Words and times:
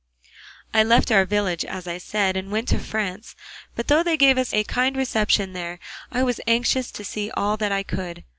"I 0.73 0.81
left 0.83 1.11
our 1.11 1.25
village, 1.25 1.63
as 1.63 1.85
I 1.87 1.99
said, 1.99 2.35
and 2.35 2.51
went 2.51 2.67
to 2.69 2.79
France, 2.79 3.35
but 3.75 3.87
though 3.87 4.01
they 4.01 4.17
gave 4.17 4.35
us 4.35 4.51
a 4.51 4.63
kind 4.63 4.97
reception 4.97 5.53
there 5.53 5.77
I 6.11 6.23
was 6.23 6.41
anxious 6.47 6.89
to 6.93 7.05
see 7.05 7.29
all 7.37 7.55
I 7.61 7.83
could. 7.83 8.23